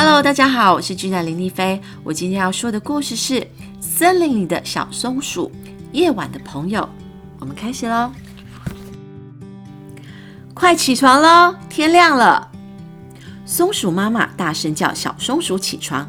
[0.00, 1.82] Hello，大家好，我是君娜林丽菲。
[2.04, 3.40] 我今天要说的故事是
[3.80, 5.50] 《森林里的小松鼠》，
[5.90, 6.88] 夜晚的朋友。
[7.40, 8.12] 我们开始喽！
[10.54, 12.48] 快起床喽，天亮了。
[13.44, 16.08] 松鼠妈妈大声叫小松鼠起床。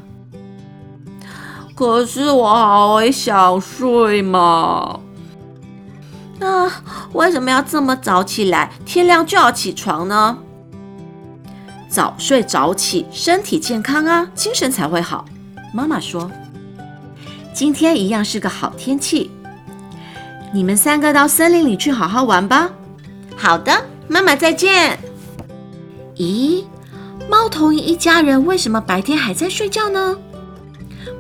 [1.73, 4.99] 可是我好想睡嘛。
[6.37, 6.71] 那
[7.13, 8.71] 为什么要这么早起来？
[8.85, 10.37] 天亮就要起床呢？
[11.89, 15.25] 早睡早起，身体健康啊，精神才会好。
[15.73, 16.29] 妈妈说
[17.51, 19.31] ：“今天一样是个好天气，
[20.54, 22.69] 你们三个到森林里去好好玩吧。”
[23.36, 25.00] 好的，妈妈再见。
[26.15, 26.64] 咦，
[27.28, 30.15] 猫头鹰一家人为什么白天还在睡觉呢？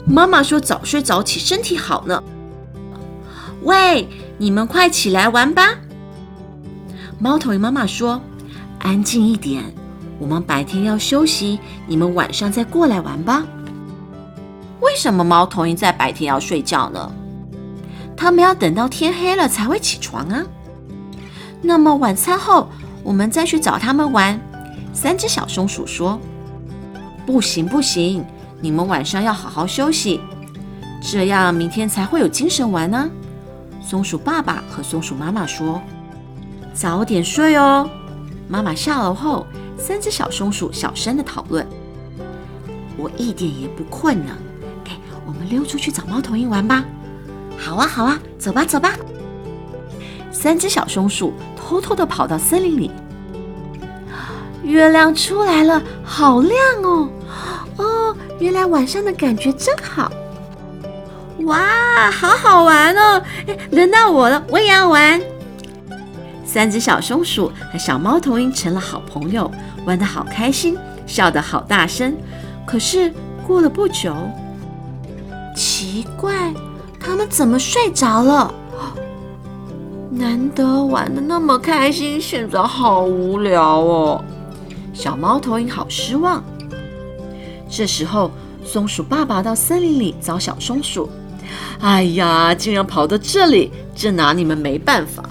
[0.05, 2.23] 妈妈说早睡早起身体好呢。
[3.63, 5.75] 喂，你们快起来玩吧。
[7.17, 8.21] 猫头鹰妈妈说
[8.79, 9.63] ：“安静一点。”
[10.19, 13.43] 我们白天要休息，你们晚上再过来玩吧。
[14.81, 17.11] 为什么猫头鹰在白天要睡觉呢？
[18.15, 20.43] 他们要等到天黑了才会起床啊。
[21.61, 22.67] 那么晚餐后，
[23.01, 24.39] 我们再去找他们玩。
[24.93, 26.19] 三只小松鼠说
[27.25, 28.25] ：“不行不行，
[28.59, 30.19] 你们晚上要好好休息，
[31.01, 33.09] 这样明天才会有精神玩呢。”
[33.81, 35.81] 松鼠爸爸和松鼠妈妈说
[36.73, 37.89] ：“早点睡哦。”
[38.49, 39.45] 妈妈下楼后。
[39.79, 41.65] 三只小松鼠小声的讨论
[42.97, 44.37] ：“我一点也不困呢。
[44.83, 44.91] 给，
[45.25, 46.83] 我们溜出去找猫头鹰玩吧。
[47.57, 48.95] ”“好啊，好啊，走吧，走吧。”
[50.31, 52.91] 三只小松鼠偷偷的跑到森林里。
[54.63, 57.09] 月亮出来了，好亮哦！
[57.77, 60.11] 哦，原来晚上的感觉真好。
[61.45, 63.23] 哇，好好玩哦！
[63.47, 65.19] 哎，轮到我了，我也要玩。
[66.45, 69.49] 三只小松鼠和小猫头鹰成了好朋友。
[69.89, 70.77] 玩得好开心，
[71.07, 72.15] 笑得好大声。
[72.63, 73.11] 可是
[73.47, 74.13] 过了不久，
[75.55, 76.53] 奇怪，
[76.99, 78.53] 他们怎么睡着了？
[80.11, 84.23] 难得玩的那么开心，现在好无聊哦。
[84.93, 86.43] 小猫头鹰好失望。
[87.67, 88.29] 这时候，
[88.63, 91.09] 松鼠爸爸到森林里找小松鼠。
[91.79, 95.27] 哎呀，竟然跑到这里，这拿你们没办法。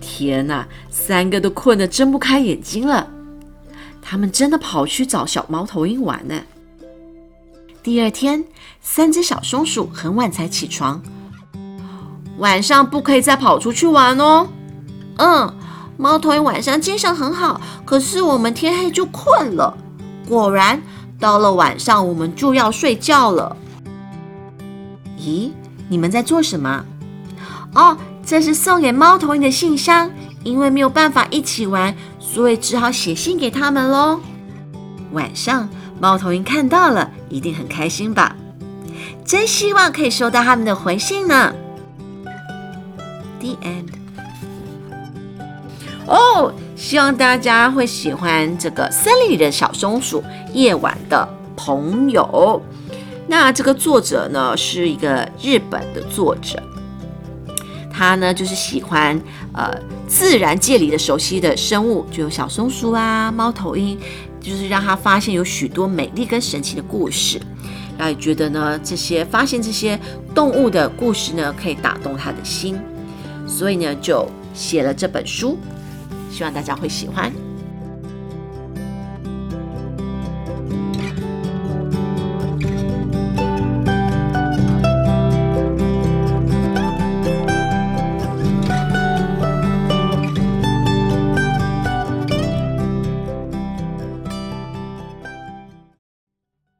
[0.00, 3.06] 天哪，三个都困得睁不开眼睛了。
[4.08, 6.40] 他们真的跑去找小猫头鹰玩呢。
[7.82, 8.44] 第二天，
[8.80, 11.02] 三只小松鼠很晚才起床。
[12.38, 14.46] 晚上不可以再跑出去玩哦。
[15.16, 15.52] 嗯，
[15.96, 19.76] 猫头鹰晚上精神很好，可是我们天黑就困了。
[20.28, 20.80] 果然，
[21.18, 23.56] 到了晚上我们就要睡觉了。
[25.18, 25.50] 咦，
[25.88, 26.84] 你们在做什么？
[27.74, 27.96] 哦，
[28.26, 30.10] 这是送给猫头鹰的信箱，
[30.42, 31.94] 因为没有办法一起玩。
[32.18, 34.20] 所以只好写信给他们喽。
[35.12, 35.68] 晚上，
[36.00, 38.34] 猫头鹰看到了，一定很开心吧？
[39.24, 41.54] 真希望可以收到他们的回信呢。
[43.40, 43.86] The end。
[46.06, 50.22] 哦，希望大家会喜欢这个森林里的小松鼠，
[50.52, 52.60] 夜晚的朋友。
[53.28, 56.60] 那这个作者呢，是一个日本的作者。
[57.96, 59.18] 他呢，就是喜欢
[59.54, 59.72] 呃
[60.06, 63.98] 自然界里的熟悉的生物，就有小松鼠啊、猫头鹰，
[64.38, 67.40] 就是让他发现有许多美丽跟神奇的故事，
[67.96, 69.98] 然后也觉得呢，这些发现这些
[70.34, 72.78] 动物的故事呢，可以打动他的心，
[73.46, 75.58] 所以呢，就写了这本书，
[76.30, 77.32] 希望大家会喜欢。